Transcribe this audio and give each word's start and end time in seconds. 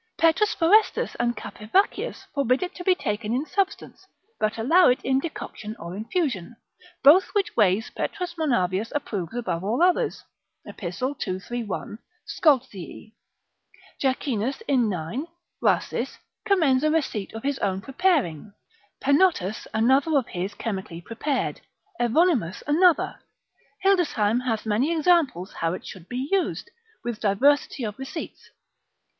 P. 0.17 0.31
Forestus 0.57 1.13
and 1.19 1.37
Capivaccius 1.37 2.25
forbid 2.33 2.63
it 2.63 2.73
to 2.73 2.83
be 2.83 2.95
taken 2.95 3.35
in 3.35 3.45
substance, 3.45 4.07
but 4.39 4.57
allow 4.57 4.87
it 4.87 4.99
in 5.03 5.19
decoction 5.19 5.75
or 5.77 5.95
infusion, 5.95 6.55
both 7.03 7.25
which 7.33 7.55
ways 7.55 7.91
P. 7.95 8.07
Monavius 8.35 8.91
approves 8.95 9.35
above 9.37 9.63
all 9.63 9.83
others, 9.83 10.23
Epist. 10.65 10.97
231. 11.01 11.99
Scoltzii, 12.25 13.13
Jacchinus 13.99 14.61
in 14.67 14.89
9. 14.89 15.27
Rhasis, 15.61 16.17
commends 16.47 16.83
a 16.83 16.89
receipt 16.89 17.31
of 17.35 17.43
his 17.43 17.59
own 17.59 17.79
preparing; 17.79 18.53
Penottus 18.99 19.67
another 19.71 20.17
of 20.17 20.29
his 20.29 20.55
chemically 20.55 20.99
prepared, 21.01 21.61
Evonimus 21.99 22.63
another. 22.65 23.19
Hildesheim 23.85 24.39
spicel. 24.39 24.39
2. 24.39 24.39
de 24.39 24.39
mel. 24.39 24.45
hath 24.47 24.65
many 24.65 24.97
examples 24.97 25.53
how 25.53 25.73
it 25.73 25.85
should 25.85 26.09
be 26.09 26.27
used, 26.31 26.71
with 27.03 27.19
diversity 27.19 27.83
of 27.83 27.99
receipts. 27.99 28.49